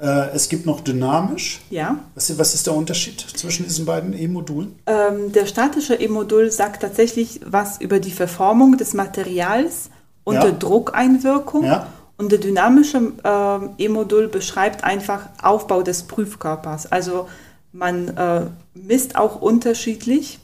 [0.00, 1.60] es gibt noch dynamisch.
[1.70, 1.98] Ja.
[2.14, 4.78] Was, was ist der Unterschied zwischen diesen beiden E-Modulen?
[4.86, 9.90] Ähm, der statische E-Modul sagt tatsächlich was über die Verformung des Materials
[10.24, 10.52] unter Ja.
[10.52, 11.64] Druckeinwirkung.
[11.64, 11.86] Ja.
[12.16, 16.90] Und der dynamische ähm, E-Modul beschreibt einfach Aufbau des Prüfkörpers.
[16.90, 17.28] Also
[17.72, 18.42] man äh,
[18.74, 20.38] misst auch unterschiedlich.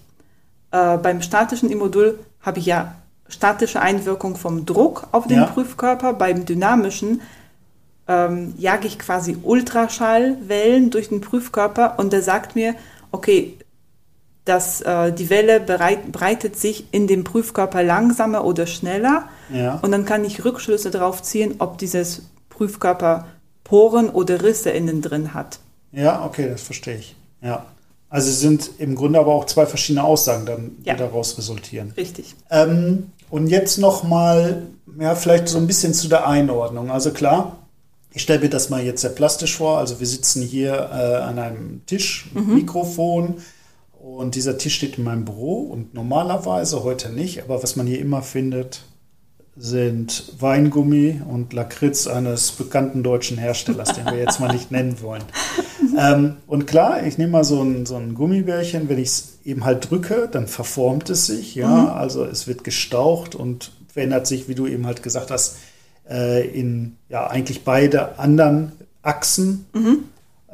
[0.71, 2.95] Äh, beim statischen E-Modul habe ich ja
[3.29, 5.47] statische Einwirkung vom Druck auf den Ja.
[5.47, 6.13] Prüfkörper.
[6.13, 7.23] Beim dynamischen
[8.09, 12.75] ähm, jage ich quasi Ultraschallwellen durch den Prüfkörper und der sagt mir,
[13.13, 13.57] okay,
[14.45, 19.79] dass äh, die Welle bereit, breitet sich in dem Prüfkörper langsamer oder schneller Ja.
[19.83, 23.27] und dann kann ich Rückschlüsse darauf ziehen, ob dieses Prüfkörper
[23.65, 25.59] Poren oder Risse innen drin hat.
[25.93, 27.17] Ja, okay, das verstehe ich.
[27.41, 27.65] Ja.
[28.11, 30.95] Also es sind im Grunde aber auch zwei verschiedene Aussagen, dann, die Ja.
[30.95, 31.93] daraus resultieren.
[31.97, 32.35] Richtig.
[32.51, 34.63] Ähm, und jetzt nochmal,
[35.01, 36.91] ja, vielleicht so ein bisschen zu der Einordnung.
[36.91, 37.57] Also klar,
[38.15, 39.79] ich stelle mir das mal jetzt sehr plastisch vor.
[39.79, 43.35] Also wir sitzen hier äh, an einem Tisch mit Mikrofon.
[43.93, 45.63] Und dieser Tisch steht in meinem Büro.
[45.63, 48.83] Und normalerweise heute nicht, aber was man hier immer findet,
[49.57, 55.25] sind Weingummi und Lakritz eines bekannten deutschen Herstellers, den wir jetzt mal nicht nennen wollen.
[55.97, 59.65] Ähm, und klar, ich nehme mal so ein, so ein Gummibärchen, wenn ich es eben
[59.65, 64.57] halt drücke, dann verformt es sich, ja, also es wird gestaucht und verändert sich, wie
[64.57, 65.57] du eben halt gesagt hast,
[66.09, 69.67] äh, in ja eigentlich beide anderen Achsen,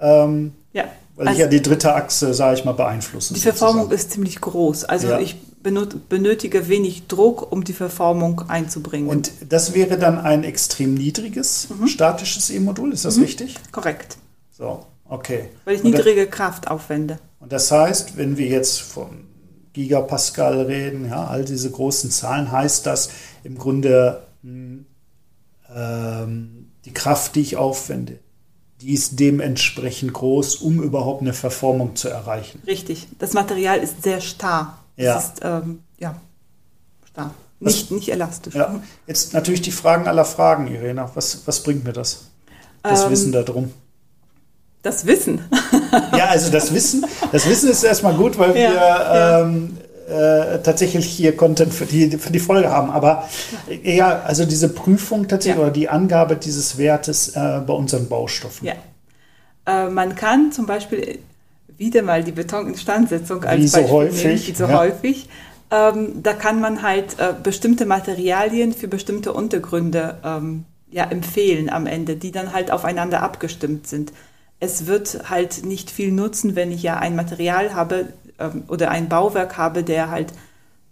[0.01, 0.85] ähm, Ja.
[1.17, 3.35] weil ich Also ja die dritte Achse, sage ich mal, beeinflusse.
[3.35, 4.01] die Verformung sozusagen.
[4.01, 4.85] ist ziemlich groß.
[4.85, 5.19] Also Ja.
[5.21, 9.09] ich benötige wenig Druck, um die Verformung einzubringen.
[9.09, 13.57] Und das wäre dann ein extrem niedriges statisches E-Modul, ist das richtig?
[13.71, 14.17] Korrekt.
[14.51, 15.51] So, okay.
[15.67, 17.19] Weil ich Und niedrige Kraft aufwende.
[17.41, 19.27] Und das heißt, wenn wir jetzt von
[19.75, 23.11] Gigapascal reden, ja, all diese großen Zahlen, heißt das
[23.45, 24.23] im Grunde,
[25.75, 28.19] die Kraft, die ich aufwende,
[28.81, 32.63] die ist dementsprechend groß, um überhaupt eine Verformung zu erreichen.
[32.67, 33.09] Richtig.
[33.19, 34.79] Das Material ist sehr starr.
[34.97, 35.19] Ja.
[35.19, 36.17] Es ist ähm, ja,
[37.11, 37.35] starr.
[37.61, 38.55] Nicht, nicht elastisch.
[38.55, 38.81] Ja.
[39.07, 41.11] Jetzt natürlich die Fragen aller Fragen, Irena.
[41.15, 42.25] Was, was bringt mir das?
[42.83, 43.73] Das Ähm, Wissen darum.
[44.83, 45.43] Das Wissen.
[46.17, 49.41] Ja, also das Wissen, das Wissen ist erstmal gut, weil wir ja.
[49.43, 49.77] Ähm,
[50.11, 52.91] äh, tatsächlich hier Content für die, für die Folge haben.
[52.91, 53.29] Aber
[53.69, 55.63] äh, ja, also diese Prüfung tatsächlich Ja.
[55.63, 58.67] oder die Angabe dieses Wertes äh, bei unseren Baustoffen.
[58.69, 58.75] Ja.
[59.67, 61.19] Äh, man kann zum Beispiel
[61.79, 64.79] wieder mal die Betoninstandsetzung als Wie so Beispiel häufig, nehmen, wie so ja.
[64.79, 65.29] häufig.
[65.71, 71.87] Ähm, da kann man halt äh, bestimmte Materialien für bestimmte Untergründe ähm, ja, empfehlen am
[71.87, 74.13] Ende, die dann halt aufeinander abgestimmt sind.
[74.59, 78.07] Es wird halt nicht viel nutzen, wenn ich ja ein Material habe
[78.41, 80.33] ähm, oder ein Bauwerk habe, der halt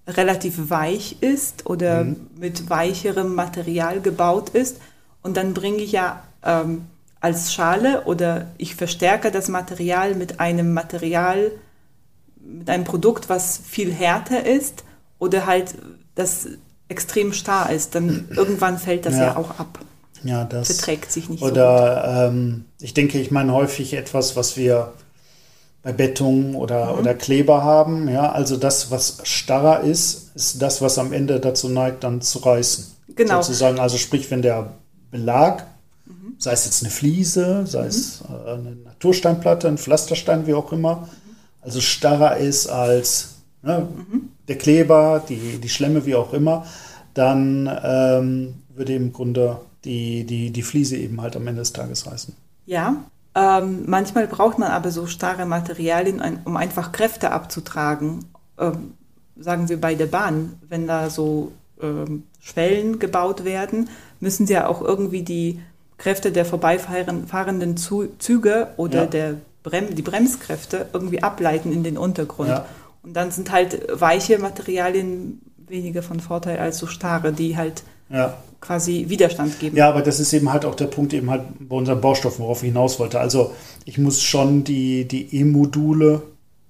[0.06, 2.06] relativ weich ist oder
[2.38, 4.78] mit weicherem Material gebaut ist.
[5.22, 6.86] Und dann bringe ich ja ähm,
[7.20, 11.50] als Schale oder ich verstärke das Material mit einem Material,
[12.40, 14.84] mit einem Produkt, was viel härter ist
[15.18, 15.74] oder halt
[16.14, 16.48] das
[16.88, 17.94] extrem starr ist.
[17.94, 19.36] Dann irgendwann fällt das ja, Ja.
[19.36, 19.78] auch ab.
[20.24, 20.68] Ja, das.
[20.68, 24.92] Verträgt sich nicht so Oder ähm, ich denke, ich meine häufig etwas, was wir
[25.82, 26.98] bei Beton oder, Mhm.
[27.00, 28.08] oder Kleber haben.
[28.08, 32.38] Ja, also das, was starrer ist, ist das, was am Ende dazu neigt, dann zu
[32.40, 32.86] reißen.
[33.14, 33.38] Genau.
[33.38, 33.42] Mhm.
[33.42, 34.74] Sozusagen, also sprich, wenn der
[35.10, 35.66] Belag,
[36.38, 41.08] sei es jetzt eine Fliese, sei es äh, eine Natursteinplatte, ein Pflasterstein, wie auch immer,
[41.60, 44.28] also starrer ist als ne, Mhm.
[44.46, 46.64] der Kleber, die, die Schlemme, wie auch immer,
[47.14, 52.06] dann ähm, würde im Grunde die, die, die Fliese eben halt am Ende des Tages
[52.06, 52.34] reißen.
[52.66, 52.96] Ja,
[53.38, 58.24] ähm, manchmal braucht man aber so starre Materialien, um einfach Kräfte abzutragen.
[58.58, 58.94] Ähm,
[59.38, 64.66] sagen wir bei der Bahn, wenn da so ähm, Schwellen gebaut werden, müssen sie ja
[64.66, 65.60] auch irgendwie die
[65.98, 69.06] Kräfte der vorbeifahrenden Zu Züge oder Ja.
[69.06, 72.48] der Brem die Bremskräfte irgendwie ableiten in den Untergrund.
[72.48, 72.66] Ja.
[73.02, 78.34] Und dann sind halt weiche Materialien weniger von Vorteil als so starre, die halt Ja.
[78.60, 79.76] quasi Widerstand geben.
[79.76, 82.62] Ja, aber das ist eben halt auch der Punkt eben halt bei unseren Baustoffen, worauf
[82.62, 83.20] ich hinaus wollte.
[83.20, 83.52] Also
[83.84, 86.22] ich muss schon die, die E-Module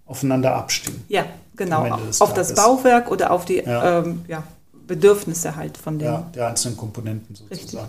[0.07, 1.03] aufeinander abstimmen.
[1.09, 1.25] Ja,
[1.57, 1.83] genau.
[2.19, 2.55] Auf das Tages.
[2.55, 4.01] Bauwerk oder auf die Ja.
[4.01, 4.43] ähm, ja,
[4.87, 6.01] Bedürfnisse halt von.
[6.01, 7.61] Ja, der einzelnen Komponenten sozusagen.
[7.61, 7.81] Richtig.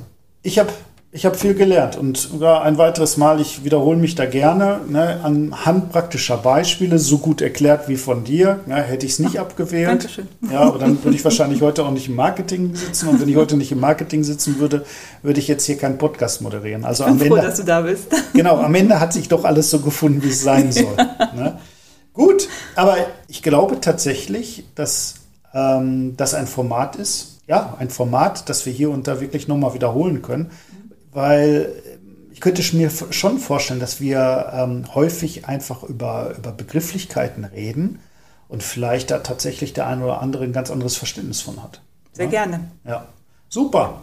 [0.41, 0.69] Ich habe
[1.11, 5.19] ich hab viel gelernt und sogar ein weiteres Mal, ich wiederhole mich da gerne, ne,
[5.23, 9.87] anhand praktischer Beispiele, so gut erklärt wie von dir, ja, hätte ich es nicht abgewählt.
[9.87, 10.27] Dankeschön.
[10.51, 13.37] Ja, aber dann würde ich wahrscheinlich heute auch nicht im Marketing sitzen und wenn ich
[13.37, 14.85] heute nicht im Marketing sitzen würde,
[15.23, 16.85] würde ich jetzt hier keinen Podcast moderieren.
[16.85, 18.05] Also Ich am bin froh, Ende, dass du da bist.
[18.33, 20.95] genau, am Ende hat sich doch alles so gefunden, wie es sein soll.
[21.35, 21.57] Ne?
[22.13, 25.15] Gut, aber ich glaube tatsächlich, dass
[25.55, 29.73] ähm, das ein Format ist, ja, ein Format, das wir hier und da wirklich nochmal
[29.73, 30.51] wiederholen können,
[31.11, 31.99] weil äh,
[32.31, 37.99] ich könnte mir schon vorstellen, dass wir ähm, häufig einfach über, über Begrifflichkeiten reden
[38.47, 41.81] und vielleicht da tatsächlich der eine oder andere ein ganz anderes Verständnis von hat.
[42.13, 42.31] Sehr ja?
[42.31, 42.71] gerne.
[42.85, 43.05] Ja,
[43.49, 44.01] super.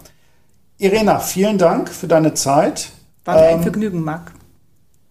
[0.78, 2.90] Irena, vielen Dank für deine Zeit.
[3.24, 4.32] War mir ein Ähm, Vergnügen, Marc.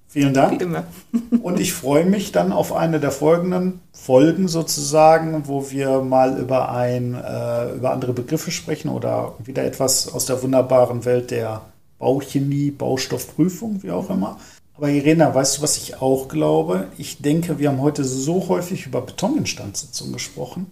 [0.07, 0.61] Vielen Wie Dank.
[0.61, 0.83] immer.
[1.41, 6.71] Und ich freue mich dann auf eine der folgenden Folgen sozusagen, wo wir mal über
[6.71, 11.63] ein, äh, über andere Begriffe sprechen oder wieder etwas aus der wunderbaren Welt der
[12.05, 14.37] Bauchemie, Baustoffprüfung, wie auch immer.
[14.75, 16.85] Aber Irena, weißt du, was ich auch glaube?
[16.99, 20.67] Ich denke, wir haben heute so häufig über Betoninstandssitzung gesprochen,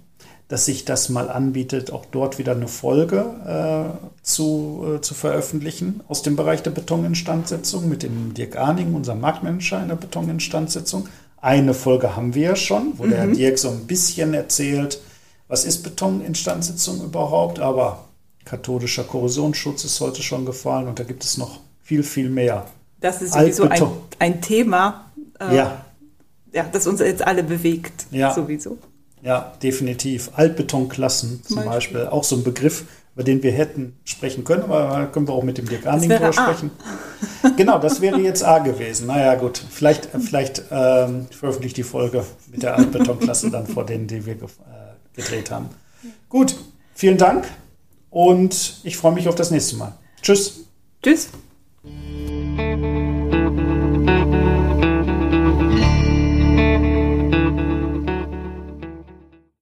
[0.48, 6.02] dass sich das mal anbietet, auch dort wieder eine Folge äh, zu, äh, zu veröffentlichen
[6.08, 11.08] aus dem Bereich der Betoninstandsetzung mit dem Dirk Arning, unserem Marktmanager in der Betoninstandsetzung.
[11.42, 15.02] Eine Folge haben wir ja schon, wo der Herr Dirk so ein bisschen erzählt,
[15.48, 18.06] was ist Betoninstandsetzung überhaupt, aber
[18.46, 22.66] kathodischer Korrosionsschutz ist heute schon gefallen und da gibt es noch viel, viel mehr.
[23.00, 23.82] Das ist sowieso ein,
[24.20, 25.86] ein Thema, äh, Ja,
[26.54, 28.06] ja, das uns jetzt alle bewegt.
[28.12, 28.34] Ja.
[28.34, 28.78] Sowieso.
[29.22, 30.32] Ja, definitiv.
[30.36, 32.00] Altbetonklassen zum Zum Beispiel.
[32.00, 32.08] Beispiel.
[32.08, 35.44] Auch so ein Begriff, über den wir hätten sprechen können, aber da können wir auch
[35.44, 36.72] mit dem Dirk Arning drüber sprechen.
[37.58, 39.08] Genau, das wäre jetzt A gewesen.
[39.08, 39.62] Naja, gut.
[39.70, 44.36] Vielleicht, vielleicht ähm, veröffentliche ich die Folge mit der Altbetonklasse dann vor denen, die wir
[44.36, 44.38] äh,
[45.14, 45.68] gedreht haben.
[46.30, 46.56] Gut,
[46.96, 47.46] vielen Dank
[48.14, 49.94] und ich freue mich auf das nächste Mal.
[50.22, 50.66] Tschüss.
[51.02, 51.30] Tschüss.